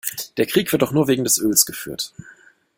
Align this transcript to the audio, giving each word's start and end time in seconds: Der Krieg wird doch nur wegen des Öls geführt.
Der 0.37 0.47
Krieg 0.47 0.71
wird 0.71 0.81
doch 0.81 0.93
nur 0.93 1.07
wegen 1.07 1.23
des 1.23 1.37
Öls 1.37 1.63
geführt. 1.67 2.11